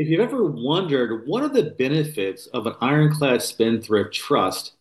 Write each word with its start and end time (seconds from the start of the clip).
If 0.00 0.06
you've 0.06 0.20
ever 0.20 0.44
wondered 0.44 1.26
what 1.26 1.42
are 1.42 1.48
the 1.48 1.74
benefits 1.76 2.46
of 2.54 2.68
an 2.68 2.74
ironclad 2.80 3.42
spendthrift 3.42 4.14
trust, 4.14 4.74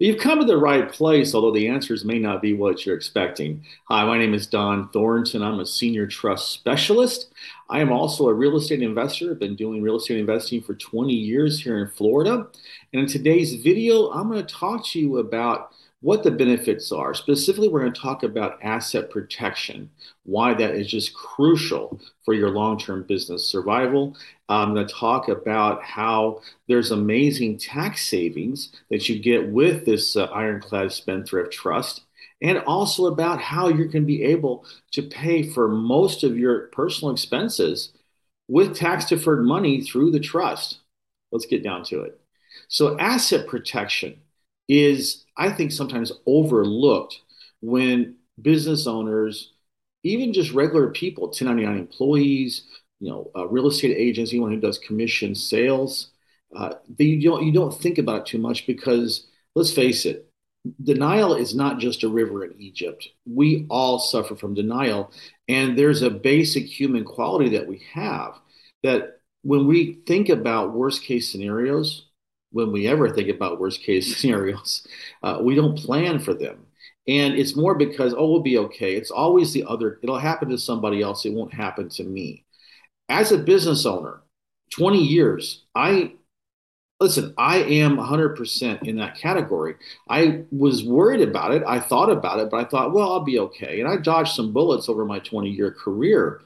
well, 0.00 0.08
you've 0.08 0.18
come 0.18 0.40
to 0.40 0.46
the 0.46 0.56
right 0.56 0.90
place, 0.90 1.34
although 1.34 1.52
the 1.52 1.68
answers 1.68 2.06
may 2.06 2.18
not 2.18 2.40
be 2.40 2.54
what 2.54 2.86
you're 2.86 2.96
expecting. 2.96 3.66
Hi, 3.90 4.02
my 4.06 4.16
name 4.16 4.32
is 4.32 4.46
Don 4.46 4.88
Thornton. 4.88 5.42
I'm 5.42 5.60
a 5.60 5.66
senior 5.66 6.06
trust 6.06 6.52
specialist. 6.52 7.34
I 7.68 7.80
am 7.80 7.92
also 7.92 8.28
a 8.28 8.32
real 8.32 8.56
estate 8.56 8.80
investor. 8.80 9.32
I've 9.32 9.38
been 9.38 9.56
doing 9.56 9.82
real 9.82 9.96
estate 9.96 10.16
investing 10.16 10.62
for 10.62 10.72
20 10.72 11.12
years 11.12 11.60
here 11.60 11.76
in 11.76 11.88
Florida. 11.88 12.46
And 12.94 13.02
in 13.02 13.06
today's 13.06 13.56
video, 13.56 14.10
I'm 14.10 14.30
going 14.30 14.40
to 14.40 14.54
talk 14.54 14.86
to 14.86 14.98
you 14.98 15.18
about 15.18 15.72
what 16.02 16.24
the 16.24 16.30
benefits 16.30 16.92
are. 16.92 17.14
Specifically, 17.14 17.68
we're 17.68 17.80
going 17.80 17.92
to 17.92 18.00
talk 18.00 18.24
about 18.24 18.58
asset 18.62 19.08
protection, 19.08 19.88
why 20.24 20.52
that 20.52 20.74
is 20.74 20.88
just 20.88 21.14
crucial 21.14 21.98
for 22.24 22.34
your 22.34 22.50
long 22.50 22.78
term 22.78 23.04
business 23.04 23.48
survival. 23.48 24.16
I'm 24.48 24.74
going 24.74 24.86
to 24.86 24.92
talk 24.92 25.28
about 25.28 25.82
how 25.82 26.42
there's 26.68 26.90
amazing 26.90 27.58
tax 27.58 28.06
savings 28.06 28.72
that 28.90 29.08
you 29.08 29.18
get 29.20 29.48
with 29.48 29.86
this 29.86 30.14
uh, 30.16 30.24
Ironclad 30.26 30.92
Spendthrift 30.92 31.52
Trust. 31.52 32.02
And 32.42 32.58
also 32.58 33.06
about 33.06 33.40
how 33.40 33.68
you 33.68 33.88
can 33.88 34.04
be 34.04 34.24
able 34.24 34.66
to 34.90 35.02
pay 35.02 35.44
for 35.44 35.68
most 35.68 36.24
of 36.24 36.36
your 36.36 36.66
personal 36.72 37.12
expenses 37.12 37.92
with 38.48 38.76
tax 38.76 39.04
deferred 39.04 39.44
money 39.44 39.80
through 39.80 40.10
the 40.10 40.18
trust. 40.18 40.80
Let's 41.30 41.46
get 41.46 41.62
down 41.62 41.84
to 41.84 42.02
it. 42.02 42.20
So, 42.66 42.98
asset 42.98 43.46
protection 43.46 44.20
is, 44.68 45.24
I 45.36 45.50
think, 45.50 45.72
sometimes 45.72 46.12
overlooked 46.26 47.20
when 47.60 48.16
business 48.40 48.86
owners, 48.86 49.52
even 50.04 50.32
just 50.32 50.52
regular 50.52 50.90
people, 50.90 51.24
1099 51.24 51.78
employees, 51.78 52.64
you 53.00 53.10
know, 53.10 53.30
real 53.50 53.66
estate 53.66 53.96
agents, 53.96 54.32
anyone 54.32 54.52
who 54.52 54.60
does 54.60 54.78
commission 54.78 55.34
sales, 55.34 56.10
uh, 56.54 56.74
they, 56.98 57.04
you 57.04 57.30
don't 57.30 57.44
you 57.46 57.52
don't 57.52 57.74
think 57.74 57.98
about 57.98 58.20
it 58.20 58.26
too 58.26 58.38
much 58.38 58.66
because 58.66 59.26
let's 59.54 59.72
face 59.72 60.04
it, 60.04 60.28
denial 60.82 61.34
is 61.34 61.54
not 61.54 61.78
just 61.78 62.02
a 62.02 62.08
river 62.08 62.44
in 62.44 62.60
Egypt. 62.60 63.08
We 63.26 63.66
all 63.70 63.98
suffer 63.98 64.36
from 64.36 64.54
denial, 64.54 65.12
and 65.48 65.76
there's 65.76 66.02
a 66.02 66.10
basic 66.10 66.64
human 66.64 67.04
quality 67.04 67.50
that 67.56 67.66
we 67.66 67.82
have 67.92 68.38
that 68.82 69.20
when 69.42 69.66
we 69.66 70.00
think 70.06 70.28
about 70.28 70.74
worst 70.74 71.02
case 71.02 71.30
scenarios, 71.30 72.06
when 72.52 72.72
we 72.72 72.86
ever 72.86 73.10
think 73.10 73.28
about 73.28 73.60
worst 73.60 73.82
case 73.82 74.16
scenarios. 74.20 74.86
Uh, 75.22 75.38
we 75.42 75.54
don't 75.54 75.78
plan 75.78 76.18
for 76.18 76.34
them. 76.34 76.66
And 77.08 77.34
it's 77.34 77.56
more 77.56 77.74
because, 77.74 78.14
oh, 78.16 78.30
we'll 78.30 78.40
be 78.40 78.58
okay. 78.58 78.94
It's 78.94 79.10
always 79.10 79.52
the 79.52 79.64
other, 79.64 79.98
it'll 80.02 80.18
happen 80.18 80.50
to 80.50 80.58
somebody 80.58 81.02
else. 81.02 81.24
It 81.24 81.32
won't 81.32 81.52
happen 81.52 81.88
to 81.90 82.04
me. 82.04 82.44
As 83.08 83.32
a 83.32 83.38
business 83.38 83.84
owner, 83.84 84.22
20 84.70 85.02
years, 85.02 85.64
I 85.74 86.12
listen, 87.02 87.34
I 87.36 87.56
am 87.56 87.96
100% 87.96 88.86
in 88.86 88.96
that 88.96 89.16
category. 89.16 89.74
I 90.08 90.44
was 90.52 90.84
worried 90.84 91.20
about 91.20 91.52
it. 91.52 91.64
I 91.66 91.80
thought 91.80 92.10
about 92.10 92.38
it, 92.38 92.48
but 92.48 92.64
I 92.64 92.68
thought, 92.68 92.92
well, 92.92 93.10
I'll 93.10 93.24
be 93.24 93.40
okay. 93.40 93.80
And 93.80 93.88
I 93.88 93.96
dodged 93.96 94.34
some 94.34 94.52
bullets 94.52 94.88
over 94.88 95.04
my 95.04 95.18
20 95.18 95.50
year 95.50 95.72
career. 95.72 96.42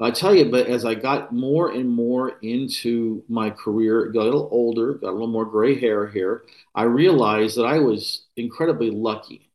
I 0.00 0.10
tell 0.10 0.34
you, 0.34 0.50
but 0.50 0.66
as 0.66 0.84
I 0.84 0.94
got 0.94 1.32
more 1.32 1.70
and 1.70 1.88
more 1.88 2.38
into 2.42 3.22
my 3.28 3.50
career, 3.50 4.06
got 4.06 4.22
a 4.22 4.24
little 4.24 4.48
older, 4.50 4.94
got 4.94 5.10
a 5.10 5.12
little 5.12 5.28
more 5.28 5.44
gray 5.44 5.78
hair 5.78 6.08
here, 6.08 6.44
I 6.74 6.82
realized 6.82 7.56
that 7.56 7.64
I 7.66 7.78
was 7.78 8.24
incredibly 8.36 8.90
lucky 8.90 9.50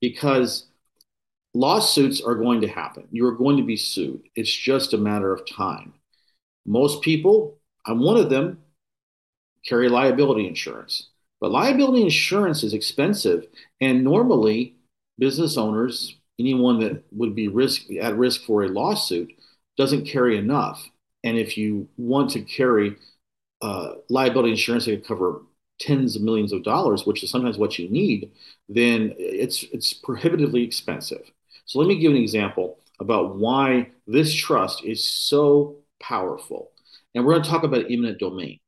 because 0.00 0.66
lawsuits 1.54 2.20
are 2.20 2.34
going 2.34 2.62
to 2.62 2.68
happen. 2.68 3.06
You 3.12 3.26
are 3.26 3.32
going 3.32 3.58
to 3.58 3.62
be 3.62 3.76
sued. 3.76 4.22
It's 4.34 4.52
just 4.52 4.92
a 4.92 4.98
matter 4.98 5.32
of 5.32 5.48
time. 5.48 5.94
Most 6.66 7.02
people, 7.02 7.58
I'm 7.86 8.00
one 8.00 8.16
of 8.16 8.28
them, 8.28 8.58
carry 9.64 9.88
liability 9.88 10.48
insurance. 10.48 11.10
But 11.40 11.52
liability 11.52 12.02
insurance 12.02 12.64
is 12.64 12.74
expensive, 12.74 13.46
and 13.80 14.02
normally 14.02 14.76
business 15.18 15.56
owners, 15.56 16.16
anyone 16.40 16.80
that 16.80 17.04
would 17.12 17.34
be 17.34 17.48
risk 17.48 17.82
at 18.00 18.16
risk 18.16 18.42
for 18.42 18.64
a 18.64 18.68
lawsuit, 18.68 19.32
doesn't 19.76 20.06
carry 20.06 20.36
enough. 20.38 20.88
And 21.24 21.38
if 21.38 21.56
you 21.56 21.88
want 21.96 22.30
to 22.30 22.40
carry 22.40 22.96
uh, 23.62 23.94
liability 24.08 24.50
insurance 24.50 24.84
that 24.84 24.96
could 24.96 25.06
cover 25.06 25.42
tens 25.80 26.16
of 26.16 26.22
millions 26.22 26.52
of 26.52 26.62
dollars, 26.62 27.04
which 27.04 27.22
is 27.22 27.30
sometimes 27.30 27.58
what 27.58 27.78
you 27.78 27.88
need, 27.90 28.30
then 28.68 29.14
it's 29.18 29.64
it's 29.72 29.92
prohibitively 29.92 30.62
expensive. 30.62 31.30
So 31.64 31.78
let 31.78 31.88
me 31.88 31.98
give 31.98 32.12
an 32.12 32.18
example 32.18 32.78
about 33.00 33.36
why 33.36 33.90
this 34.06 34.32
trust 34.32 34.84
is 34.84 35.04
so 35.04 35.76
powerful. 36.00 36.70
And 37.14 37.24
we're 37.24 37.32
going 37.32 37.42
to 37.44 37.50
talk 37.50 37.64
about 37.64 37.90
eminent 37.90 38.18
domain. 38.18 38.58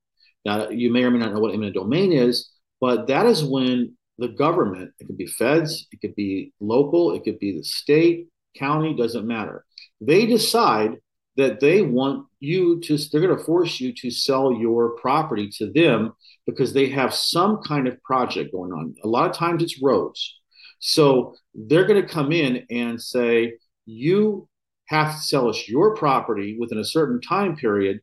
Now, 0.44 0.68
you 0.68 0.92
may 0.92 1.04
or 1.04 1.10
may 1.10 1.18
not 1.18 1.32
know 1.32 1.40
what 1.40 1.54
eminent 1.54 1.74
domain 1.74 2.12
is, 2.12 2.50
but 2.80 3.06
that 3.08 3.26
is 3.26 3.44
when 3.44 3.96
the 4.18 4.28
government, 4.28 4.92
it 4.98 5.06
could 5.06 5.16
be 5.16 5.26
feds, 5.26 5.86
it 5.92 6.00
could 6.00 6.14
be 6.14 6.52
local, 6.60 7.14
it 7.14 7.24
could 7.24 7.38
be 7.38 7.56
the 7.56 7.64
state, 7.64 8.28
county, 8.56 8.94
doesn't 8.94 9.26
matter. 9.26 9.64
They 10.00 10.26
decide 10.26 10.98
that 11.36 11.60
they 11.60 11.82
want 11.82 12.26
you 12.40 12.80
to, 12.80 12.96
they're 12.96 13.20
going 13.20 13.36
to 13.36 13.44
force 13.44 13.80
you 13.80 13.92
to 13.94 14.10
sell 14.10 14.52
your 14.52 14.90
property 14.96 15.48
to 15.58 15.70
them 15.72 16.12
because 16.46 16.72
they 16.72 16.88
have 16.88 17.14
some 17.14 17.62
kind 17.62 17.86
of 17.86 18.02
project 18.02 18.52
going 18.52 18.72
on. 18.72 18.94
A 19.04 19.08
lot 19.08 19.30
of 19.30 19.36
times 19.36 19.62
it's 19.62 19.80
roads. 19.82 20.36
So 20.80 21.34
they're 21.54 21.86
going 21.86 22.02
to 22.02 22.08
come 22.08 22.32
in 22.32 22.64
and 22.70 23.00
say, 23.00 23.54
you 23.86 24.48
have 24.86 25.14
to 25.14 25.20
sell 25.20 25.48
us 25.48 25.68
your 25.68 25.94
property 25.94 26.56
within 26.58 26.78
a 26.78 26.84
certain 26.84 27.20
time 27.20 27.56
period, 27.56 28.00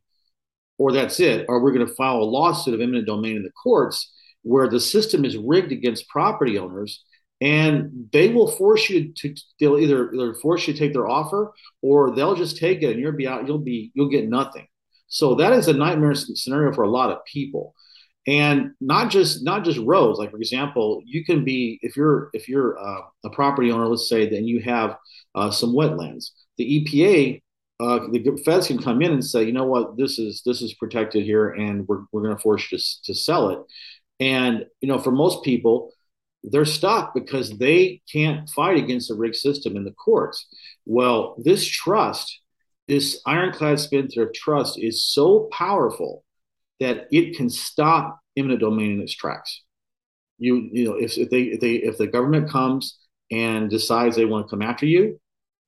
or 0.78 0.92
that's 0.92 1.20
it, 1.20 1.46
or 1.48 1.62
we're 1.62 1.72
going 1.72 1.86
to 1.86 1.94
file 1.94 2.16
a 2.16 2.24
lawsuit 2.24 2.74
of 2.74 2.80
eminent 2.80 3.06
domain 3.06 3.36
in 3.36 3.42
the 3.42 3.50
courts 3.50 4.12
where 4.42 4.68
the 4.68 4.80
system 4.80 5.24
is 5.24 5.36
rigged 5.36 5.72
against 5.72 6.08
property 6.08 6.58
owners 6.58 7.04
and 7.40 8.08
they 8.12 8.28
will 8.28 8.50
force 8.50 8.88
you 8.88 9.12
to 9.12 9.34
they'll 9.60 9.78
either, 9.78 10.12
either 10.12 10.34
force 10.34 10.66
you 10.66 10.72
to 10.72 10.78
take 10.78 10.92
their 10.92 11.08
offer 11.08 11.52
or 11.82 12.14
they'll 12.14 12.34
just 12.34 12.56
take 12.56 12.82
it 12.82 12.92
and 12.92 13.00
you'll 13.00 13.12
be 13.12 13.26
out 13.26 13.46
you'll 13.46 13.58
be 13.58 13.90
you'll 13.94 14.08
get 14.08 14.28
nothing. 14.28 14.66
So 15.08 15.34
that 15.36 15.52
is 15.52 15.68
a 15.68 15.72
nightmare 15.72 16.14
scenario 16.14 16.72
for 16.72 16.82
a 16.82 16.90
lot 16.90 17.10
of 17.10 17.24
people. 17.24 17.74
And 18.26 18.72
not 18.80 19.10
just 19.10 19.44
not 19.44 19.64
just 19.64 19.78
roads. 19.78 20.18
Like 20.18 20.30
for 20.30 20.38
example 20.38 21.02
you 21.04 21.24
can 21.24 21.44
be 21.44 21.78
if 21.82 21.96
you're 21.96 22.30
if 22.32 22.48
you're 22.48 22.78
uh, 22.78 23.02
a 23.24 23.30
property 23.30 23.70
owner 23.70 23.86
let's 23.86 24.08
say 24.08 24.28
then 24.28 24.46
you 24.46 24.60
have 24.62 24.96
uh, 25.34 25.50
some 25.50 25.74
wetlands 25.74 26.30
the 26.56 26.80
epa 26.80 27.42
uh, 27.78 27.98
the 28.10 28.42
feds 28.42 28.66
can 28.66 28.82
come 28.82 29.02
in 29.02 29.12
and 29.12 29.24
say 29.24 29.44
you 29.44 29.52
know 29.52 29.66
what? 29.66 29.98
This 29.98 30.18
is 30.18 30.42
this 30.46 30.62
is 30.62 30.72
protected 30.72 31.24
here 31.24 31.50
and 31.50 31.86
we're, 31.86 32.04
we're 32.10 32.22
going 32.22 32.34
to 32.34 32.42
force 32.42 32.72
you 32.72 32.78
to, 32.78 32.84
to 33.04 33.14
sell 33.14 33.50
it. 33.50 33.58
And 34.18 34.64
you 34.80 34.88
know 34.88 34.98
for 34.98 35.10
most 35.10 35.44
people 35.44 35.92
they're 36.46 36.64
stuck 36.64 37.12
because 37.12 37.50
they 37.58 38.00
can't 38.10 38.48
fight 38.50 38.78
against 38.78 39.08
the 39.08 39.14
rigged 39.14 39.36
system 39.36 39.76
in 39.76 39.84
the 39.84 39.90
courts. 39.90 40.46
Well, 40.84 41.36
this 41.42 41.66
trust, 41.66 42.40
this 42.86 43.20
ironclad 43.26 43.80
spendthrift 43.80 44.34
trust, 44.34 44.78
is 44.78 45.04
so 45.04 45.48
powerful 45.52 46.24
that 46.78 47.08
it 47.10 47.36
can 47.36 47.50
stop 47.50 48.20
eminent 48.36 48.60
domain 48.60 48.92
in 48.92 49.00
its 49.00 49.14
tracks. 49.14 49.62
You, 50.38 50.68
you 50.72 50.84
know, 50.84 50.94
if, 50.94 51.18
if 51.18 51.30
they, 51.30 51.42
if 51.42 51.60
they, 51.60 51.74
if 51.74 51.98
the 51.98 52.06
government 52.06 52.50
comes 52.50 52.98
and 53.30 53.68
decides 53.68 54.14
they 54.14 54.24
want 54.24 54.46
to 54.46 54.50
come 54.50 54.62
after 54.62 54.86
you, 54.86 55.18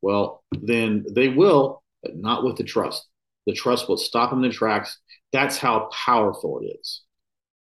well, 0.01 0.45
then 0.53 1.05
they 1.11 1.29
will, 1.29 1.83
but 2.03 2.17
not 2.17 2.45
with 2.45 2.57
the 2.57 2.65
trust. 2.65 3.05
The 3.47 3.55
trust 3.55 3.89
will 3.89 3.97
stop 3.97 4.31
them 4.31 4.45
in 4.45 4.51
the 4.51 4.55
tracks. 4.55 4.99
That's 5.33 5.59
how 5.59 5.89
powerful 5.93 6.61
it 6.63 6.77
is. 6.81 7.03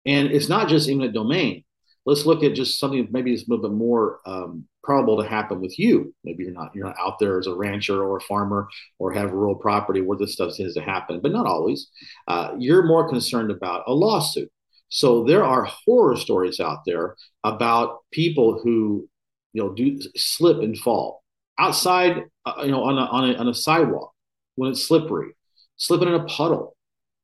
And 0.06 0.30
it's 0.30 0.48
not 0.48 0.70
just 0.70 0.90
eminent 0.90 1.14
domain 1.14 1.66
let's 2.06 2.26
look 2.26 2.44
at 2.44 2.56
just 2.56 2.80
something 2.80 3.08
maybe 3.12 3.34
is 3.34 3.48
a 3.48 3.50
little 3.50 3.70
bit 3.70 3.76
more 3.76 4.20
um, 4.26 4.66
probable 4.84 5.22
to 5.22 5.30
happen 5.30 5.62
with 5.62 5.78
you. 5.78 6.14
Maybe 6.24 6.44
you're 6.44 6.54
not 6.54 6.72
you're 6.74 6.86
not 6.86 7.00
out 7.00 7.20
there 7.20 7.38
as 7.40 7.48
a 7.48 7.56
rancher 7.56 8.04
or 8.04 8.18
a 8.18 8.22
farmer 8.22 8.68
or 9.00 9.12
have 9.14 9.32
rural 9.32 9.56
property 9.56 10.02
where 10.02 10.18
this 10.18 10.34
stuff 10.34 10.56
tends 10.56 10.74
to 10.76 10.82
happen, 10.82 11.20
but 11.22 11.32
not 11.32 11.46
always. 11.46 11.90
Uh, 12.28 12.54
you're 12.58 12.86
more 12.86 13.08
concerned 13.10 13.52
about 13.52 13.84
a 13.88 13.94
lawsuit. 13.94 14.52
So 14.90 15.24
there 15.24 15.44
are 15.44 15.64
horror 15.64 16.18
stories 16.18 16.60
out 16.60 16.80
there 16.86 17.16
about 17.44 18.00
people 18.12 18.60
who 18.62 19.08
you 19.54 19.64
know 19.64 19.74
do 19.74 20.00
slip 20.16 20.60
and 20.60 20.78
fall 20.78 21.24
outside, 21.58 22.24
uh, 22.46 22.64
you 22.64 22.72
know, 22.72 22.84
on 22.84 22.98
a, 22.98 23.02
on 23.02 23.30
a 23.30 23.34
on 23.36 23.48
a 23.48 23.54
sidewalk 23.54 24.14
when 24.56 24.72
it's 24.72 24.86
slippery, 24.86 25.30
slipping 25.78 26.08
in 26.08 26.16
a 26.16 26.26
puddle, 26.26 26.76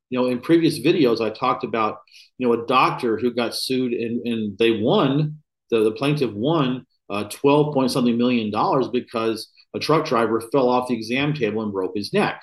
you 0.10 0.20
know, 0.20 0.28
in 0.28 0.40
previous 0.40 0.80
videos, 0.80 1.22
I 1.22 1.30
talked 1.30 1.64
about, 1.64 2.00
you 2.38 2.48
know, 2.48 2.54
a 2.54 2.66
doctor 2.66 3.18
who 3.18 3.34
got 3.34 3.56
sued 3.56 3.94
and, 3.94 4.26
and 4.26 4.58
they 4.58 4.80
won, 4.80 5.40
the, 5.70 5.84
the 5.84 5.92
plaintiff 5.92 6.32
won 6.32 6.86
uh, 7.10 7.26
12 7.26 7.74
point 7.74 7.92
something 7.92 8.18
million 8.18 8.52
dollars 8.52 8.88
because 8.88 9.50
a 9.74 9.80
truck 9.80 10.06
driver 10.06 10.42
fell 10.52 10.70
off 10.70 10.88
the 10.88 10.96
exam 10.96 11.34
table 11.34 11.62
and 11.62 11.72
broke 11.72 11.96
his 11.96 12.14
neck. 12.14 12.42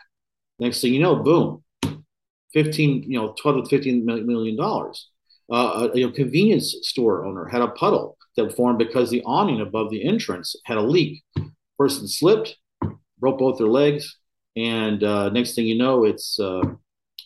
Next 0.59 0.81
thing 0.81 0.95
you 0.95 1.01
know, 1.01 1.17
boom, 1.17 1.63
15, 2.53 3.05
you 3.05 3.19
know, 3.19 3.35
12 3.41 3.65
to 3.65 3.71
15 3.71 4.05
million 4.05 4.57
dollars. 4.57 5.11
Uh, 5.53 5.89
a 5.95 5.99
know, 5.99 6.11
convenience 6.11 6.75
store 6.83 7.27
owner 7.27 7.47
had 7.47 7.61
a 7.61 7.69
puddle 7.69 8.17
that 8.37 8.57
formed 8.57 8.79
because 8.79 9.11
the 9.11 9.23
awning 9.27 9.61
above 9.61 9.91
the 9.91 10.03
entrance 10.03 10.57
had 10.65 10.79
a 10.79 10.83
leak. 10.83 11.23
Person 11.79 12.09
slipped, 12.09 12.57
broke 13.19 13.39
both 13.39 13.59
their 13.59 13.67
legs, 13.67 14.17
and 14.57 15.03
uh, 15.03 15.29
next 15.31 15.55
thing 15.55 15.67
you 15.67 15.77
know, 15.77 16.05
it's 16.05 16.39
uh, 16.41 16.63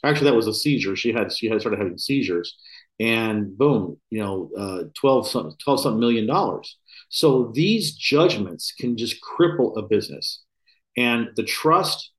Actually, 0.05 0.31
that 0.31 0.37
was 0.37 0.47
a 0.47 0.55
seizure. 0.55 0.97
She 0.97 1.13
had 1.13 1.33
she 1.33 1.49
had 1.49 1.61
started 1.61 1.79
having 1.79 1.99
seizures, 1.99 2.57
and 3.01 3.57
boom, 3.57 3.99
you 4.11 4.21
know, 4.21 4.51
uh, 4.57 4.85
12 4.95 5.29
something, 5.29 5.57
12 5.63 5.81
something 5.81 6.01
million 6.01 6.27
dollars. 6.27 6.77
So 7.09 7.53
these 7.55 7.93
judgments 7.95 8.73
can 8.79 8.97
just 8.97 9.17
cripple 9.23 9.77
a 9.77 9.83
business. 9.83 10.43
And 10.97 11.29
the 11.37 11.45
trust, 11.45 12.11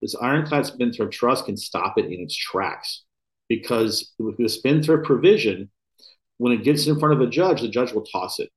this 0.00 0.14
ironclad 0.20 0.66
spendthrift 0.66 1.12
trust 1.12 1.46
can 1.46 1.56
stop 1.56 1.98
it 1.98 2.06
in 2.06 2.20
its 2.20 2.36
tracks 2.36 3.04
because 3.48 4.12
with 4.18 4.36
the 4.36 4.48
spendthrift 4.48 5.04
provision, 5.04 5.70
when 6.36 6.52
it 6.52 6.62
gets 6.62 6.86
in 6.86 6.98
front 6.98 7.14
of 7.14 7.20
a 7.20 7.30
judge, 7.30 7.60
the 7.60 7.68
judge 7.68 7.92
will 7.92 8.04
toss 8.04 8.38
it. 8.38 8.50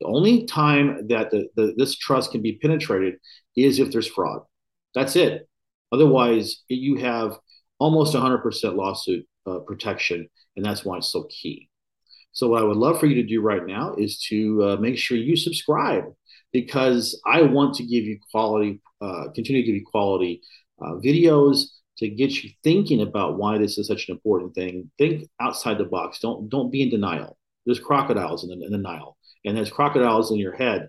The 0.00 0.06
only 0.06 0.44
time 0.46 1.08
that 1.08 1.30
the, 1.30 1.48
the, 1.56 1.74
this 1.76 1.96
trust 1.96 2.32
can 2.32 2.42
be 2.42 2.58
penetrated 2.58 3.14
is 3.56 3.78
if 3.78 3.90
there's 3.90 4.06
fraud. 4.06 4.42
That's 4.94 5.16
it. 5.16 5.48
Otherwise, 5.92 6.62
you 6.68 6.96
have 6.96 7.38
almost 7.84 8.14
100% 8.14 8.76
lawsuit 8.76 9.26
uh, 9.46 9.58
protection, 9.58 10.26
and 10.56 10.64
that's 10.64 10.86
why 10.86 10.96
it's 10.96 11.12
so 11.12 11.24
key. 11.28 11.68
So, 12.32 12.48
what 12.48 12.62
I 12.62 12.64
would 12.64 12.78
love 12.78 12.98
for 12.98 13.04
you 13.04 13.16
to 13.16 13.28
do 13.28 13.42
right 13.42 13.64
now 13.64 13.94
is 13.94 14.18
to 14.30 14.64
uh, 14.64 14.76
make 14.76 14.96
sure 14.96 15.18
you 15.18 15.36
subscribe 15.36 16.04
because 16.50 17.20
I 17.26 17.42
want 17.42 17.74
to 17.74 17.84
give 17.84 18.04
you 18.04 18.18
quality, 18.30 18.80
uh, 19.02 19.24
continue 19.34 19.60
to 19.60 19.66
give 19.66 19.76
you 19.76 19.84
quality 19.84 20.40
uh, 20.80 20.94
videos 20.94 21.66
to 21.98 22.08
get 22.08 22.42
you 22.42 22.50
thinking 22.64 23.02
about 23.02 23.36
why 23.36 23.58
this 23.58 23.76
is 23.76 23.86
such 23.86 24.08
an 24.08 24.14
important 24.14 24.54
thing. 24.54 24.90
Think 24.96 25.28
outside 25.38 25.76
the 25.76 25.84
box. 25.84 26.20
Don't 26.20 26.48
don't 26.48 26.70
be 26.70 26.82
in 26.82 26.90
denial. 26.90 27.36
There's 27.66 27.80
crocodiles 27.80 28.44
in 28.44 28.48
the, 28.48 28.64
in 28.64 28.72
the 28.72 28.78
Nile, 28.78 29.18
and 29.44 29.54
there's 29.54 29.70
crocodiles 29.70 30.30
in 30.30 30.38
your 30.38 30.56
head 30.56 30.88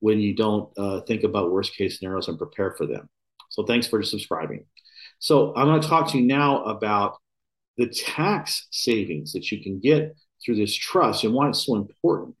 when 0.00 0.20
you 0.20 0.34
don't 0.34 0.70
uh, 0.78 1.00
think 1.02 1.22
about 1.22 1.52
worst 1.52 1.76
case 1.76 1.98
scenarios 1.98 2.28
and 2.28 2.38
prepare 2.38 2.74
for 2.78 2.86
them. 2.86 3.10
So, 3.50 3.64
thanks 3.64 3.86
for 3.86 4.02
subscribing. 4.02 4.64
So, 5.24 5.54
I'm 5.56 5.68
going 5.68 5.80
to 5.80 5.88
talk 5.88 6.10
to 6.10 6.18
you 6.18 6.26
now 6.26 6.64
about 6.64 7.16
the 7.78 7.86
tax 7.86 8.66
savings 8.70 9.32
that 9.32 9.50
you 9.50 9.62
can 9.62 9.80
get 9.80 10.14
through 10.44 10.56
this 10.56 10.74
trust 10.74 11.24
and 11.24 11.32
why 11.32 11.48
it's 11.48 11.64
so 11.64 11.76
important. 11.76 12.34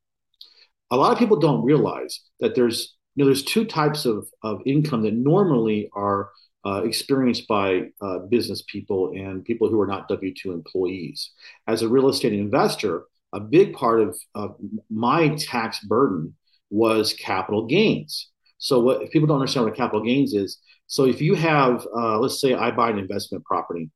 A 0.90 0.96
lot 0.98 1.10
of 1.10 1.18
people 1.18 1.38
don't 1.38 1.64
realize 1.64 2.20
that 2.40 2.54
there's 2.54 2.94
you 3.14 3.24
know 3.24 3.28
there's 3.30 3.42
two 3.42 3.64
types 3.64 4.04
of, 4.04 4.28
of 4.42 4.60
income 4.66 5.00
that 5.04 5.14
normally 5.14 5.88
are 5.94 6.28
uh, 6.66 6.82
experienced 6.84 7.48
by 7.48 7.84
uh, 8.02 8.18
business 8.28 8.62
people 8.68 9.12
and 9.16 9.46
people 9.46 9.70
who 9.70 9.80
are 9.80 9.86
not 9.86 10.06
W 10.08 10.34
2 10.34 10.52
employees. 10.52 11.30
As 11.66 11.80
a 11.80 11.88
real 11.88 12.10
estate 12.10 12.34
investor, 12.34 13.04
a 13.32 13.40
big 13.40 13.72
part 13.72 14.02
of, 14.02 14.14
of 14.34 14.56
my 14.90 15.30
tax 15.36 15.80
burden 15.80 16.34
was 16.68 17.14
capital 17.14 17.64
gains. 17.64 18.28
So, 18.58 18.80
what 18.80 19.00
if 19.00 19.10
people 19.10 19.26
don't 19.26 19.40
understand 19.40 19.64
what 19.64 19.74
capital 19.74 20.04
gains 20.04 20.34
is? 20.34 20.58
So, 20.94 21.06
if 21.06 21.20
you 21.20 21.34
have, 21.34 21.84
uh, 21.92 22.20
let's 22.20 22.40
say, 22.40 22.54
I 22.54 22.70
buy 22.70 22.90
an 22.90 22.98
investment 22.98 23.44
property 23.44 23.90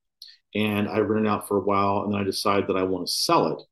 and 0.57 0.89
I 0.89 0.99
rent 0.99 1.27
it 1.27 1.29
out 1.29 1.47
for 1.47 1.59
a 1.59 1.65
while, 1.65 2.03
and 2.03 2.13
then 2.13 2.21
I 2.21 2.25
decide 2.25 2.67
that 2.67 2.77
I 2.77 2.83
want 2.83 3.07
to 3.07 3.13
sell 3.13 3.47
it. 3.53 3.63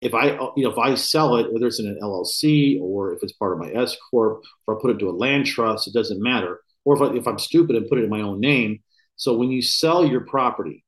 If 0.00 0.14
I, 0.14 0.34
you 0.56 0.62
know, 0.62 0.70
if 0.70 0.78
I 0.78 0.94
sell 0.94 1.34
it, 1.38 1.52
whether 1.52 1.66
it's 1.66 1.80
in 1.80 1.88
an 1.88 1.98
LLC 2.00 2.80
or 2.80 3.12
if 3.12 3.24
it's 3.24 3.32
part 3.32 3.52
of 3.52 3.58
my 3.58 3.72
S 3.72 3.96
corp, 4.10 4.44
or 4.68 4.78
I 4.78 4.80
put 4.80 4.92
it 4.92 5.00
to 5.00 5.08
a 5.08 5.10
land 5.10 5.46
trust, 5.46 5.88
it 5.88 5.92
doesn't 5.92 6.22
matter 6.22 6.60
or 6.84 6.94
if, 6.94 7.02
I, 7.02 7.16
if 7.16 7.26
I'm 7.26 7.38
stupid 7.38 7.74
and 7.74 7.88
put 7.88 7.98
it 7.98 8.04
in 8.04 8.10
my 8.10 8.20
own 8.20 8.38
name. 8.38 8.78
So 9.16 9.36
when 9.36 9.50
you 9.50 9.60
sell 9.60 10.06
your 10.06 10.20
property, 10.20 10.84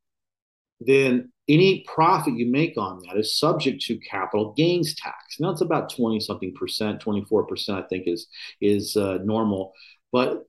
then 0.78 1.32
any 1.48 1.84
profit 1.92 2.36
you 2.36 2.50
make 2.50 2.78
on 2.78 3.00
that 3.00 3.18
is 3.18 3.36
subject 3.36 3.82
to 3.82 3.98
capital 3.98 4.54
gains 4.56 4.94
tax. 4.94 5.40
Now 5.40 5.50
it's 5.50 5.60
about 5.60 5.92
20 5.92 6.20
something 6.20 6.54
percent, 6.54 7.00
24 7.00 7.46
percent, 7.46 7.78
I 7.78 7.82
think 7.88 8.04
is 8.06 8.28
is 8.60 8.96
uh, 8.96 9.18
normal. 9.24 9.72
But 10.12 10.44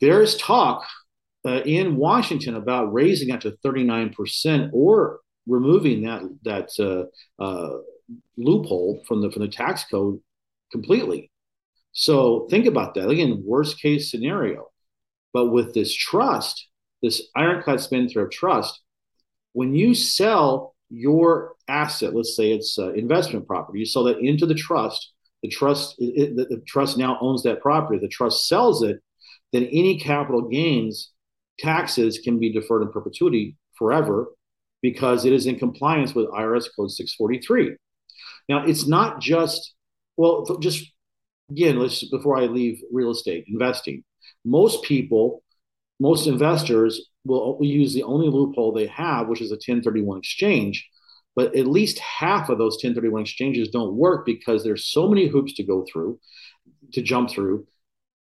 there's 0.00 0.36
talk 0.36 0.84
uh, 1.44 1.60
in 1.64 1.96
Washington 1.96 2.56
about 2.56 2.92
raising 2.92 3.28
that 3.28 3.42
to 3.42 3.56
39 3.62 4.12
percent 4.12 4.70
or 4.72 5.20
removing 5.46 6.02
that 6.02 6.22
that 6.42 6.70
uh, 6.78 7.42
uh, 7.42 7.78
loophole 8.36 9.02
from 9.06 9.22
the 9.22 9.30
from 9.30 9.42
the 9.42 9.48
tax 9.48 9.84
code 9.84 10.20
completely. 10.72 11.30
So 11.92 12.46
think 12.50 12.66
about 12.66 12.94
that. 12.94 13.08
Again, 13.08 13.42
worst 13.44 13.80
case 13.80 14.10
scenario. 14.10 14.68
But 15.32 15.46
with 15.46 15.74
this 15.74 15.94
trust, 15.94 16.68
this 17.02 17.28
ironclad 17.36 17.80
spendthrift 17.80 18.32
trust, 18.32 18.80
when 19.52 19.74
you 19.74 19.94
sell 19.94 20.74
your 20.90 21.54
asset, 21.68 22.14
let's 22.14 22.36
say 22.36 22.52
it's 22.52 22.78
uh, 22.78 22.92
investment 22.92 23.46
property, 23.46 23.80
you 23.80 23.86
sell 23.86 24.04
that 24.04 24.18
into 24.18 24.46
the 24.46 24.54
trust. 24.54 25.12
The 25.42 25.48
trust, 25.48 25.94
it, 25.98 26.36
the, 26.36 26.44
the 26.56 26.62
trust 26.66 26.98
now 26.98 27.18
owns 27.20 27.42
that 27.42 27.60
property. 27.60 27.98
The 27.98 28.08
trust 28.08 28.48
sells 28.48 28.82
it. 28.82 29.00
Then 29.52 29.64
any 29.64 29.98
capital 29.98 30.48
gains 30.48 31.12
taxes 31.58 32.18
can 32.18 32.38
be 32.38 32.52
deferred 32.52 32.82
in 32.82 32.92
perpetuity 32.92 33.56
forever 33.76 34.28
because 34.80 35.24
it 35.24 35.32
is 35.32 35.46
in 35.46 35.58
compliance 35.58 36.14
with 36.14 36.28
IRS 36.28 36.66
Code 36.76 36.90
643. 36.90 37.76
Now, 38.48 38.64
it's 38.64 38.86
not 38.86 39.20
just 39.20 39.74
well, 40.16 40.44
just 40.60 40.84
again, 41.50 41.78
let's 41.78 42.04
before 42.10 42.36
I 42.36 42.46
leave 42.46 42.82
real 42.92 43.10
estate 43.10 43.44
investing, 43.48 44.04
most 44.44 44.82
people, 44.82 45.42
most 46.00 46.26
investors 46.26 47.08
will 47.24 47.58
use 47.60 47.94
the 47.94 48.02
only 48.02 48.28
loophole 48.28 48.72
they 48.72 48.86
have, 48.86 49.28
which 49.28 49.40
is 49.40 49.50
a 49.50 49.54
1031 49.54 50.18
exchange. 50.18 50.88
But 51.36 51.54
at 51.54 51.68
least 51.68 52.00
half 52.00 52.48
of 52.48 52.58
those 52.58 52.74
1031 52.74 53.22
exchanges 53.22 53.68
don't 53.68 53.94
work 53.94 54.26
because 54.26 54.64
there's 54.64 54.86
so 54.86 55.08
many 55.08 55.28
hoops 55.28 55.54
to 55.54 55.62
go 55.62 55.86
through, 55.90 56.18
to 56.94 57.02
jump 57.02 57.30
through, 57.30 57.66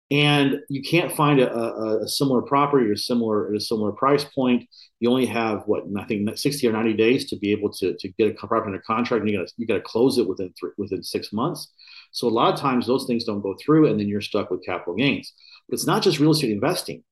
and 0.09 0.61
you 0.69 0.81
can't 0.81 1.15
find 1.15 1.39
a, 1.41 1.53
a, 1.53 2.03
a 2.03 2.07
similar 2.07 2.41
property 2.41 2.85
or 2.85 2.95
similar 2.95 3.49
at 3.49 3.57
a 3.57 3.59
similar 3.59 3.91
price 3.91 4.23
point. 4.23 4.67
You 4.99 5.09
only 5.09 5.25
have 5.25 5.63
what 5.65 5.83
I 5.97 6.05
think 6.05 6.37
60 6.37 6.65
or 6.65 6.71
90 6.71 6.93
days 6.93 7.29
to 7.29 7.37
be 7.37 7.51
able 7.51 7.71
to, 7.73 7.95
to 7.97 8.09
get 8.13 8.31
a 8.31 8.33
property 8.33 8.67
under 8.67 8.81
contract, 8.81 9.21
and 9.21 9.29
you 9.29 9.37
got 9.37 9.51
you 9.57 9.67
got 9.67 9.75
to 9.75 9.81
close 9.81 10.17
it 10.17 10.27
within 10.27 10.53
three, 10.57 10.71
within 10.77 11.03
six 11.03 11.33
months. 11.33 11.73
So 12.11 12.27
a 12.27 12.29
lot 12.29 12.53
of 12.53 12.59
times 12.59 12.87
those 12.87 13.05
things 13.05 13.25
don't 13.25 13.41
go 13.41 13.55
through, 13.63 13.87
and 13.87 13.99
then 13.99 14.07
you're 14.07 14.21
stuck 14.21 14.49
with 14.49 14.65
capital 14.65 14.95
gains. 14.95 15.33
But 15.67 15.75
it's 15.75 15.87
not 15.87 16.03
just 16.03 16.19
real 16.19 16.31
estate 16.31 16.51
investing. 16.51 17.03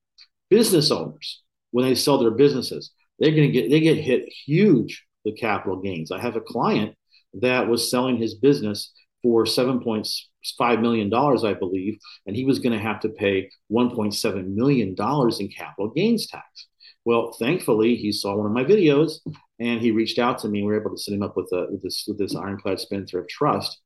Business 0.50 0.90
owners, 0.90 1.44
when 1.72 1.86
they 1.86 1.96
sell 1.96 2.18
their 2.18 2.32
businesses, 2.32 2.92
they're 3.20 3.32
going 3.32 3.52
to 3.52 3.52
get 3.52 3.70
they 3.70 3.82
get 3.82 3.98
hit 3.98 4.32
huge 4.46 5.04
with 5.26 5.38
capital 5.38 5.82
gains. 5.82 6.12
I 6.12 6.22
have 6.22 6.38
a 6.38 6.42
client 6.42 6.96
that 7.42 7.68
was 7.68 7.92
selling 7.92 8.18
his 8.18 8.36
business 8.36 8.94
for 9.26 9.44
seven 9.44 9.80
point 9.80 10.08
five 10.56 10.80
million 10.82 11.10
dollars, 11.10 11.44
I 11.44 11.56
believe, 11.56 11.98
and 12.28 12.36
he 12.36 12.46
was 12.46 12.60
going 12.60 12.74
to 12.74 12.84
have 12.84 13.00
to 13.00 13.10
pay 13.10 13.50
one 13.70 13.90
point 13.90 14.14
seven 14.14 14.56
million 14.56 14.94
dollars 14.94 15.40
in 15.40 15.48
capital 15.48 15.90
gains 15.90 16.28
tax. 16.28 16.68
Well, 17.06 17.36
thankfully, 17.40 17.96
he 17.96 18.12
saw 18.12 18.36
one 18.36 18.46
of 18.46 18.52
my 18.52 18.64
videos 18.64 19.14
and 19.60 19.82
he 19.82 19.90
reached 19.90 20.20
out 20.20 20.38
to 20.40 20.48
me. 20.48 20.62
We 20.62 20.68
were 20.68 20.80
able 20.80 20.92
to 20.92 21.02
set 21.02 21.16
him 21.16 21.24
up 21.24 21.36
with, 21.36 21.50
a, 21.54 21.66
with 21.72 21.82
this 21.82 22.06
with 22.08 22.20
this 22.20 22.36
ironclad 22.36 22.80
spendthrift 22.80 23.28
trust, 23.28 23.80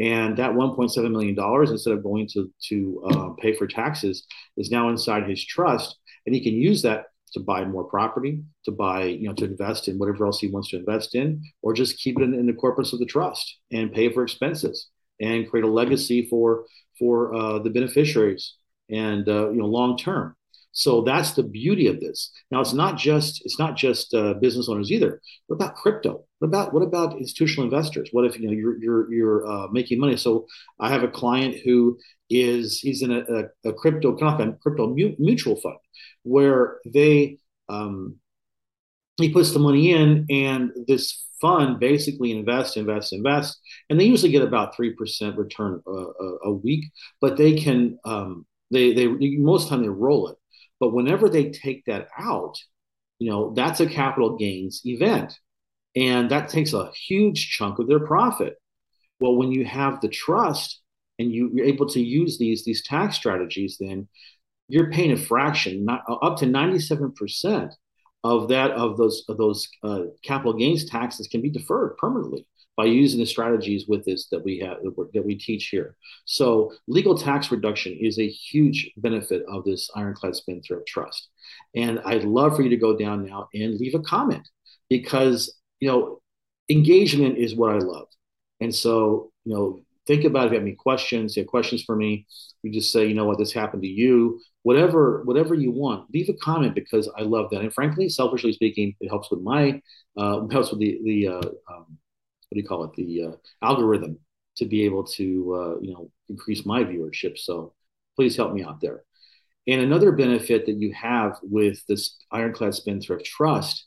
and 0.00 0.38
that 0.38 0.52
1.7 0.52 1.10
million 1.10 1.34
dollars, 1.34 1.70
instead 1.70 1.92
of 1.92 2.02
going 2.02 2.26
to 2.32 2.50
to 2.70 3.02
uh, 3.10 3.28
pay 3.38 3.54
for 3.54 3.66
taxes, 3.66 4.26
is 4.56 4.70
now 4.70 4.88
inside 4.88 5.28
his 5.28 5.44
trust, 5.44 5.98
and 6.24 6.34
he 6.34 6.42
can 6.42 6.54
use 6.54 6.80
that 6.82 7.04
to 7.36 7.44
buy 7.44 7.64
more 7.64 7.84
property, 7.84 8.42
to 8.64 8.72
buy, 8.72 9.04
you 9.04 9.28
know, 9.28 9.34
to 9.34 9.44
invest 9.44 9.88
in 9.88 9.98
whatever 9.98 10.24
else 10.24 10.40
he 10.40 10.48
wants 10.48 10.70
to 10.70 10.78
invest 10.78 11.14
in, 11.14 11.42
or 11.60 11.74
just 11.74 11.98
keep 11.98 12.18
it 12.18 12.22
in, 12.22 12.32
in 12.32 12.46
the 12.46 12.52
corpus 12.54 12.92
of 12.92 12.98
the 12.98 13.06
trust 13.06 13.58
and 13.70 13.92
pay 13.92 14.10
for 14.10 14.22
expenses 14.22 14.88
and 15.20 15.48
create 15.50 15.64
a 15.64 15.68
legacy 15.68 16.26
for 16.30 16.64
for 16.98 17.34
uh, 17.34 17.58
the 17.58 17.70
beneficiaries 17.70 18.54
and 18.90 19.28
uh, 19.28 19.50
you 19.50 19.58
know 19.58 19.66
long 19.66 19.98
term. 19.98 20.34
So 20.76 21.00
that's 21.00 21.32
the 21.32 21.42
beauty 21.42 21.86
of 21.86 22.00
this. 22.00 22.30
Now 22.50 22.60
it's 22.60 22.74
not 22.74 22.98
just 22.98 23.40
it's 23.46 23.58
not 23.58 23.76
just 23.76 24.12
uh, 24.12 24.34
business 24.34 24.68
owners 24.68 24.92
either. 24.92 25.22
What 25.46 25.56
about 25.56 25.74
crypto? 25.74 26.26
What 26.38 26.48
about 26.48 26.74
what 26.74 26.82
about 26.82 27.16
institutional 27.16 27.64
investors? 27.64 28.10
What 28.12 28.26
if 28.26 28.38
you 28.38 28.46
know 28.46 28.52
you're 28.52 28.78
you're 28.78 29.12
you're 29.12 29.46
uh, 29.50 29.68
making 29.68 29.98
money? 29.98 30.18
So 30.18 30.46
I 30.78 30.90
have 30.90 31.02
a 31.02 31.08
client 31.08 31.56
who 31.64 31.98
is 32.28 32.78
he's 32.80 33.00
in 33.00 33.10
a, 33.10 33.20
a, 33.20 33.70
a 33.70 33.72
crypto 33.72 34.18
kind 34.18 34.50
of 34.50 34.60
crypto 34.60 34.94
mutual 35.18 35.56
fund 35.56 35.78
where 36.24 36.78
they 36.84 37.38
um, 37.70 38.16
he 39.16 39.32
puts 39.32 39.52
the 39.52 39.58
money 39.58 39.92
in 39.92 40.26
and 40.28 40.72
this 40.86 41.24
fund 41.40 41.80
basically 41.80 42.32
invest 42.32 42.76
invest 42.76 43.14
invest 43.14 43.58
and 43.88 43.98
they 43.98 44.04
usually 44.04 44.30
get 44.30 44.42
about 44.42 44.76
3% 44.76 45.36
return 45.38 45.82
a, 45.86 45.90
a, 45.90 46.38
a 46.44 46.52
week 46.52 46.84
but 47.20 47.38
they 47.38 47.54
can 47.54 47.98
um, 48.04 48.44
they 48.70 48.92
they 48.92 49.06
most 49.38 49.64
of 49.64 49.70
the 49.70 49.76
time 49.76 49.82
they 49.82 49.88
roll 49.88 50.28
it 50.28 50.36
but 50.80 50.92
whenever 50.92 51.28
they 51.28 51.50
take 51.50 51.84
that 51.86 52.08
out, 52.18 52.56
you 53.18 53.30
know, 53.30 53.54
that's 53.54 53.80
a 53.80 53.86
capital 53.86 54.36
gains 54.36 54.82
event. 54.84 55.38
And 55.94 56.30
that 56.30 56.50
takes 56.50 56.74
a 56.74 56.90
huge 57.08 57.50
chunk 57.50 57.78
of 57.78 57.88
their 57.88 58.00
profit. 58.00 58.56
Well, 59.18 59.36
when 59.36 59.50
you 59.50 59.64
have 59.64 60.00
the 60.00 60.08
trust 60.08 60.82
and 61.18 61.32
you, 61.32 61.50
are 61.58 61.64
able 61.64 61.88
to 61.88 62.00
use 62.00 62.36
these, 62.38 62.64
these 62.64 62.84
tax 62.84 63.16
strategies, 63.16 63.78
then 63.80 64.08
you're 64.68 64.90
paying 64.90 65.12
a 65.12 65.16
fraction, 65.16 65.84
not 65.86 66.02
up 66.22 66.36
to 66.38 66.46
97% 66.46 67.72
of 68.24 68.48
that 68.48 68.72
of 68.72 68.96
those 68.96 69.24
of 69.28 69.36
those 69.36 69.68
uh, 69.84 70.02
capital 70.24 70.52
gains 70.52 70.84
taxes 70.84 71.28
can 71.28 71.40
be 71.40 71.50
deferred 71.50 71.96
permanently. 71.96 72.46
By 72.76 72.84
using 72.84 73.18
the 73.18 73.26
strategies 73.26 73.86
with 73.88 74.04
this 74.04 74.28
that 74.28 74.44
we 74.44 74.58
have 74.58 74.78
that 75.14 75.24
we 75.24 75.34
teach 75.34 75.68
here. 75.68 75.96
So 76.24 76.72
legal 76.86 77.16
tax 77.16 77.50
reduction 77.50 77.96
is 78.00 78.18
a 78.18 78.28
huge 78.28 78.90
benefit 78.98 79.42
of 79.48 79.64
this 79.64 79.90
ironclad 79.96 80.36
spendthrift 80.36 80.86
trust. 80.86 81.28
And 81.74 82.00
I'd 82.04 82.24
love 82.24 82.56
for 82.56 82.62
you 82.62 82.70
to 82.70 82.76
go 82.76 82.96
down 82.96 83.26
now 83.26 83.48
and 83.54 83.78
leave 83.78 83.94
a 83.94 84.00
comment 84.00 84.46
because 84.90 85.54
you 85.80 85.88
know 85.88 86.20
engagement 86.68 87.38
is 87.38 87.54
what 87.54 87.70
I 87.70 87.78
love. 87.78 88.08
And 88.60 88.74
so, 88.74 89.30
you 89.44 89.54
know, 89.54 89.80
think 90.06 90.24
about 90.24 90.46
if 90.46 90.52
you 90.52 90.58
have 90.58 90.66
any 90.66 90.74
questions, 90.74 91.36
you 91.36 91.42
have 91.42 91.48
questions 91.48 91.82
for 91.82 91.96
me, 91.96 92.26
you 92.62 92.72
just 92.72 92.92
say, 92.92 93.06
you 93.06 93.14
know 93.14 93.24
what, 93.24 93.38
this 93.38 93.52
happened 93.52 93.82
to 93.82 93.88
you, 93.88 94.40
whatever, 94.62 95.22
whatever 95.24 95.54
you 95.54 95.70
want, 95.70 96.12
leave 96.12 96.28
a 96.28 96.34
comment 96.34 96.74
because 96.74 97.10
I 97.16 97.22
love 97.22 97.50
that. 97.50 97.60
And 97.60 97.72
frankly, 97.72 98.08
selfishly 98.08 98.52
speaking, 98.52 98.94
it 99.00 99.08
helps 99.08 99.30
with 99.30 99.40
my, 99.40 99.80
uh, 100.16 100.46
helps 100.48 100.70
with 100.70 100.80
the, 100.80 101.00
the, 101.04 101.28
uh, 101.28 101.48
um, 101.72 101.98
do 102.56 102.62
you 102.62 102.68
call 102.68 102.84
it? 102.84 102.94
The 102.96 103.22
uh, 103.22 103.36
algorithm 103.62 104.18
to 104.56 104.64
be 104.64 104.84
able 104.84 105.04
to, 105.04 105.54
uh, 105.54 105.80
you 105.80 105.92
know, 105.92 106.10
increase 106.28 106.64
my 106.64 106.82
viewership. 106.82 107.38
So 107.38 107.74
please 108.16 108.36
help 108.36 108.52
me 108.52 108.64
out 108.64 108.80
there. 108.80 109.02
And 109.66 109.82
another 109.82 110.12
benefit 110.12 110.66
that 110.66 110.76
you 110.78 110.92
have 110.94 111.38
with 111.42 111.84
this 111.86 112.16
Ironclad 112.30 112.74
Spendthrift 112.74 113.24
Trust 113.24 113.86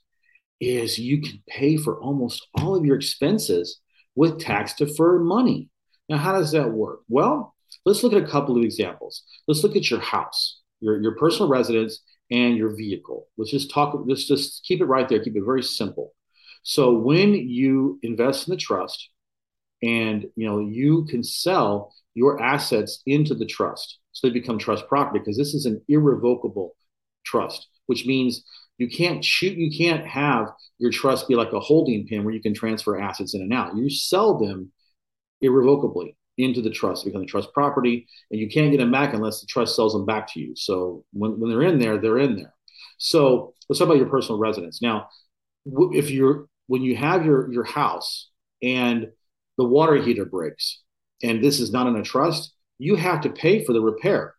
is 0.60 1.00
you 1.00 1.22
can 1.22 1.42
pay 1.48 1.78
for 1.78 2.00
almost 2.00 2.48
all 2.56 2.76
of 2.76 2.86
your 2.86 2.98
expenses 2.98 3.80
with 4.16 4.40
tax 4.40 4.74
deferred 4.74 5.24
money. 5.24 5.70
Now, 6.10 6.18
how 6.18 6.34
does 6.34 6.52
that 6.52 6.72
work? 6.72 7.00
Well, 7.08 7.56
let's 7.86 8.04
look 8.04 8.14
at 8.14 8.22
a 8.22 8.28
couple 8.28 8.58
of 8.58 8.64
examples. 8.64 9.24
Let's 9.48 9.64
look 9.64 9.76
at 9.76 9.90
your 9.90 10.02
house, 10.02 10.62
your, 10.82 11.02
your 11.02 11.16
personal 11.16 11.50
residence, 11.50 12.02
and 12.30 12.58
your 12.58 12.76
vehicle. 12.76 13.28
Let's 13.38 13.52
just 13.52 13.72
talk, 13.72 13.98
let's 14.06 14.28
just 14.28 14.64
keep 14.66 14.82
it 14.82 14.86
right 14.86 15.08
there, 15.08 15.24
keep 15.24 15.38
it 15.38 15.46
very 15.46 15.64
simple. 15.64 16.14
So 16.70 16.94
when 16.94 17.34
you 17.34 17.98
invest 18.04 18.48
in 18.48 18.52
the 18.52 18.58
trust 18.58 19.10
and 19.82 20.28
you 20.36 20.46
know 20.48 20.60
you 20.60 21.06
can 21.06 21.24
sell 21.24 21.96
your 22.14 22.40
assets 22.40 23.02
into 23.08 23.34
the 23.34 23.48
trust 23.48 23.98
so 24.12 24.28
they 24.28 24.34
become 24.34 24.60
trust 24.60 24.88
property 24.88 25.18
because 25.18 25.36
this 25.36 25.56
is 25.56 25.66
an 25.66 25.82
irrevocable 25.88 26.76
trust, 27.26 27.70
which 27.88 28.06
means 28.06 28.44
you 28.78 28.88
can't 28.88 29.26
shoot, 29.26 29.58
you 29.58 29.76
can't 29.76 30.06
have 30.06 30.50
your 30.78 30.92
trust 30.92 31.28
be 31.28 31.34
like 31.34 31.54
a 31.54 31.60
holding 31.60 32.06
pin 32.06 32.24
where 32.24 32.36
you 32.36 32.40
can 32.42 32.54
transfer 32.54 33.00
assets 33.00 33.34
in 33.34 33.42
and 33.42 33.52
out. 33.52 33.76
You 33.76 33.90
sell 33.90 34.38
them 34.38 34.72
irrevocably 35.42 36.16
into 36.38 36.62
the 36.62 36.70
trust, 36.70 37.04
become 37.04 37.22
the 37.22 37.28
trust 37.28 37.52
property, 37.52 38.08
and 38.30 38.40
you 38.40 38.48
can't 38.48 38.70
get 38.70 38.78
them 38.78 38.92
back 38.92 39.16
unless 39.16 39.42
the 39.42 39.48
trust 39.48 39.76
sells 39.76 39.94
them 39.94 40.06
back 40.06 40.32
to 40.34 40.40
you. 40.40 40.56
So 40.56 41.04
when, 41.14 41.40
when 41.40 41.50
they're 41.50 41.64
in 41.64 41.80
there, 41.80 41.98
they're 41.98 42.20
in 42.20 42.36
there. 42.36 42.54
So 43.00 43.56
let's 43.68 43.80
talk 43.80 43.88
about 43.88 43.98
your 43.98 44.10
personal 44.10 44.38
residence. 44.38 44.84
Now, 44.84 45.08
if 45.66 46.12
you're 46.12 46.49
when 46.70 46.84
you 46.84 46.96
have 46.96 47.26
your 47.26 47.52
your 47.52 47.64
house 47.64 48.30
and 48.62 49.08
the 49.58 49.66
water 49.66 49.96
heater 49.96 50.26
breaks, 50.26 50.82
and 51.24 51.44
this 51.44 51.60
is 51.60 51.72
not 51.72 51.88
in 51.88 51.96
a 51.96 52.04
trust, 52.04 52.54
you 52.78 52.96
have 52.96 53.22
to 53.22 53.30
pay 53.30 53.66
for 53.66 53.74
the 53.74 53.82
repair. 53.82 54.36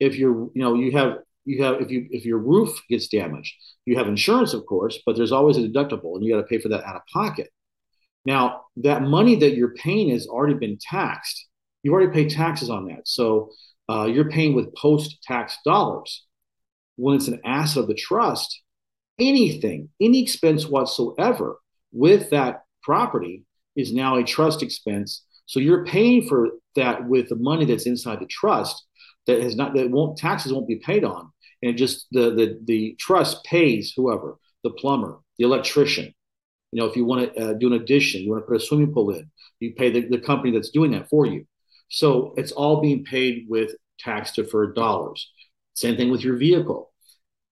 If 0.00 0.16
you're, 0.16 0.48
you 0.54 0.62
know, 0.62 0.74
you 0.74 0.92
have 0.92 1.18
you 1.44 1.62
have 1.62 1.82
if 1.82 1.90
you 1.90 2.08
if 2.10 2.24
your 2.24 2.38
roof 2.38 2.80
gets 2.88 3.08
damaged, 3.08 3.52
you 3.84 3.98
have 3.98 4.08
insurance, 4.08 4.54
of 4.54 4.64
course, 4.64 4.98
but 5.04 5.16
there's 5.16 5.32
always 5.32 5.58
a 5.58 5.60
deductible, 5.60 6.14
and 6.14 6.24
you 6.24 6.32
got 6.34 6.40
to 6.40 6.46
pay 6.46 6.58
for 6.58 6.70
that 6.70 6.84
out 6.84 6.96
of 6.96 7.02
pocket. 7.12 7.50
Now, 8.24 8.62
that 8.78 9.02
money 9.02 9.36
that 9.36 9.54
you're 9.54 9.74
paying 9.74 10.10
has 10.10 10.26
already 10.26 10.54
been 10.54 10.78
taxed. 10.80 11.46
you've 11.82 11.92
already 11.94 12.12
paid 12.12 12.30
taxes 12.30 12.70
on 12.70 12.86
that. 12.86 13.06
So 13.06 13.50
uh, 13.88 14.06
you're 14.06 14.30
paying 14.30 14.54
with 14.54 14.74
post 14.74 15.22
tax 15.22 15.58
dollars. 15.64 16.26
When 16.96 17.16
it's 17.16 17.28
an 17.28 17.40
asset 17.44 17.82
of 17.82 17.88
the 17.88 17.94
trust, 17.94 18.62
anything, 19.20 19.88
any 20.00 20.22
expense 20.22 20.66
whatsoever 20.66 21.58
with 21.92 22.30
that 22.30 22.64
property 22.82 23.44
is 23.76 23.92
now 23.92 24.16
a 24.16 24.24
trust 24.24 24.62
expense. 24.62 25.24
So 25.46 25.60
you're 25.60 25.84
paying 25.84 26.28
for 26.28 26.50
that 26.76 27.08
with 27.08 27.28
the 27.28 27.36
money 27.36 27.64
that's 27.64 27.86
inside 27.86 28.20
the 28.20 28.26
trust 28.26 28.84
that 29.26 29.42
has 29.42 29.56
not 29.56 29.74
that 29.74 29.90
won't 29.90 30.16
taxes 30.16 30.52
won't 30.52 30.68
be 30.68 30.76
paid 30.76 31.04
on. 31.04 31.30
And 31.62 31.76
just 31.76 32.06
the 32.12 32.30
the 32.30 32.58
the 32.64 32.96
trust 32.98 33.44
pays 33.44 33.92
whoever, 33.94 34.36
the 34.64 34.70
plumber, 34.70 35.18
the 35.38 35.44
electrician, 35.44 36.14
you 36.72 36.80
know, 36.80 36.88
if 36.88 36.96
you 36.96 37.04
want 37.04 37.34
to 37.34 37.50
uh, 37.50 37.52
do 37.54 37.66
an 37.66 37.80
addition, 37.80 38.22
you 38.22 38.30
want 38.30 38.44
to 38.44 38.46
put 38.46 38.56
a 38.56 38.64
swimming 38.64 38.92
pool 38.92 39.10
in, 39.10 39.30
you 39.58 39.74
pay 39.74 39.90
the, 39.90 40.06
the 40.08 40.18
company 40.18 40.52
that's 40.52 40.70
doing 40.70 40.92
that 40.92 41.08
for 41.08 41.26
you. 41.26 41.46
So 41.88 42.34
it's 42.36 42.52
all 42.52 42.80
being 42.80 43.04
paid 43.04 43.46
with 43.48 43.72
tax 43.98 44.32
deferred 44.32 44.74
dollars. 44.74 45.30
Same 45.74 45.96
thing 45.96 46.10
with 46.10 46.22
your 46.22 46.36
vehicle. 46.36 46.89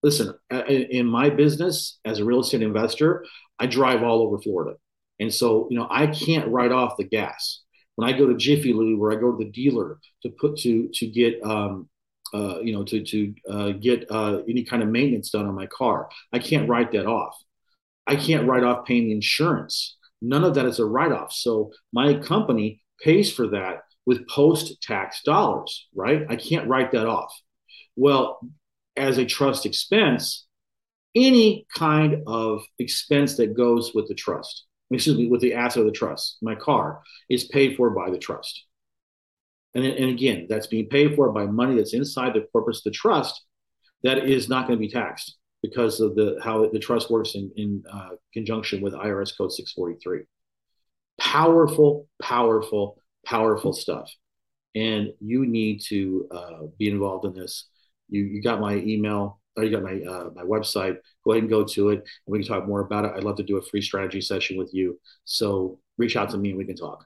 Listen, 0.01 0.33
in 0.69 1.05
my 1.05 1.29
business 1.29 1.99
as 2.05 2.19
a 2.19 2.25
real 2.25 2.39
estate 2.39 2.61
investor, 2.61 3.25
I 3.59 3.65
drive 3.67 4.01
all 4.01 4.21
over 4.21 4.39
Florida. 4.39 4.77
And 5.19 5.33
so, 5.33 5.67
you 5.69 5.77
know, 5.77 5.87
I 5.89 6.07
can't 6.07 6.47
write 6.47 6.71
off 6.71 6.97
the 6.97 7.03
gas. 7.03 7.61
When 7.95 8.07
I 8.07 8.17
go 8.17 8.27
to 8.27 8.37
Jiffy 8.37 8.71
Lube 8.71 9.01
or 9.01 9.11
I 9.11 9.15
go 9.15 9.31
to 9.31 9.37
the 9.37 9.51
dealer 9.51 9.99
to 10.23 10.29
put 10.29 10.57
to 10.59 10.87
to 10.93 11.07
get 11.07 11.43
um, 11.43 11.89
uh, 12.33 12.59
you 12.61 12.71
know 12.71 12.83
to 12.85 13.03
to 13.03 13.33
uh, 13.49 13.69
get 13.71 14.09
uh, 14.09 14.39
any 14.47 14.63
kind 14.63 14.81
of 14.81 14.87
maintenance 14.87 15.31
done 15.31 15.47
on 15.47 15.53
my 15.53 15.65
car, 15.65 16.07
I 16.31 16.39
can't 16.39 16.69
write 16.69 16.93
that 16.93 17.05
off. 17.05 17.35
I 18.07 18.15
can't 18.15 18.47
write 18.47 18.63
off 18.63 18.85
paying 18.85 19.07
the 19.07 19.11
insurance. 19.11 19.97
None 20.21 20.45
of 20.45 20.55
that 20.55 20.65
is 20.65 20.79
a 20.79 20.85
write 20.85 21.11
off. 21.11 21.33
So 21.33 21.71
my 21.91 22.13
company 22.13 22.81
pays 23.03 23.33
for 23.33 23.47
that 23.49 23.81
with 24.05 24.27
post 24.29 24.81
tax 24.81 25.21
dollars, 25.23 25.87
right? 25.93 26.25
I 26.29 26.37
can't 26.37 26.69
write 26.69 26.91
that 26.93 27.05
off. 27.05 27.33
Well, 27.97 28.39
as 28.99 29.17
a 29.17 29.25
trust 29.25 29.65
expense, 29.65 30.45
any 31.15 31.65
kind 31.75 32.23
of 32.27 32.61
expense 32.77 33.37
that 33.37 33.55
goes 33.55 33.93
with 33.93 34.07
the 34.07 34.13
trust, 34.13 34.65
excuse 34.91 35.17
me, 35.17 35.27
with 35.27 35.41
the 35.41 35.53
asset 35.53 35.81
of 35.81 35.85
the 35.85 35.91
trust, 35.91 36.37
my 36.41 36.55
car, 36.55 37.01
is 37.29 37.45
paid 37.45 37.75
for 37.75 37.89
by 37.89 38.09
the 38.09 38.17
trust. 38.17 38.65
And, 39.75 39.85
and 39.85 40.09
again, 40.09 40.47
that's 40.49 40.67
being 40.67 40.87
paid 40.87 41.15
for 41.15 41.31
by 41.31 41.45
money 41.45 41.75
that's 41.75 41.93
inside 41.93 42.33
the 42.33 42.45
corpus 42.51 42.79
of 42.79 42.83
the 42.85 42.91
trust 42.91 43.43
that 44.03 44.25
is 44.25 44.49
not 44.49 44.67
going 44.67 44.79
to 44.79 44.85
be 44.85 44.91
taxed 44.91 45.37
because 45.61 45.99
of 45.99 46.15
the 46.15 46.39
how 46.41 46.67
the 46.69 46.79
trust 46.79 47.11
works 47.11 47.35
in, 47.35 47.51
in 47.55 47.83
uh, 47.91 48.09
conjunction 48.33 48.81
with 48.81 48.93
IRS 48.93 49.37
code 49.37 49.51
643. 49.51 50.21
Powerful, 51.19 52.07
powerful, 52.21 52.97
powerful 53.25 53.73
stuff. 53.73 54.11
And 54.75 55.09
you 55.19 55.45
need 55.45 55.81
to 55.87 56.27
uh, 56.31 56.59
be 56.77 56.89
involved 56.89 57.25
in 57.25 57.33
this. 57.33 57.67
You, 58.09 58.23
you 58.23 58.41
got 58.41 58.59
my 58.59 58.75
email, 58.75 59.39
or 59.55 59.63
you 59.63 59.71
got 59.71 59.83
my, 59.83 60.01
uh, 60.01 60.29
my 60.35 60.43
website. 60.43 60.97
Go 61.25 61.31
ahead 61.31 61.43
and 61.43 61.49
go 61.49 61.63
to 61.63 61.89
it, 61.89 61.99
and 61.99 62.05
we 62.27 62.39
can 62.39 62.47
talk 62.47 62.67
more 62.67 62.81
about 62.81 63.05
it. 63.05 63.11
I'd 63.15 63.23
love 63.23 63.37
to 63.37 63.43
do 63.43 63.57
a 63.57 63.61
free 63.61 63.81
strategy 63.81 64.21
session 64.21 64.57
with 64.57 64.73
you. 64.73 64.99
So 65.25 65.79
reach 65.97 66.15
out 66.15 66.29
to 66.31 66.37
me 66.37 66.49
and 66.49 66.57
we 66.57 66.65
can 66.65 66.75
talk. 66.75 67.05